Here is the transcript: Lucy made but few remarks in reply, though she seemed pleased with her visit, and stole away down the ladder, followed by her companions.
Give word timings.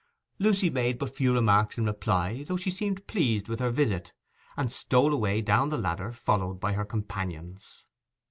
Lucy 0.39 0.71
made 0.71 0.97
but 0.97 1.15
few 1.15 1.31
remarks 1.31 1.77
in 1.77 1.85
reply, 1.85 2.41
though 2.47 2.57
she 2.57 2.71
seemed 2.71 3.05
pleased 3.05 3.47
with 3.47 3.59
her 3.59 3.69
visit, 3.69 4.13
and 4.57 4.71
stole 4.71 5.13
away 5.13 5.43
down 5.43 5.69
the 5.69 5.77
ladder, 5.77 6.11
followed 6.11 6.59
by 6.59 6.73
her 6.73 6.85
companions. 6.85 7.85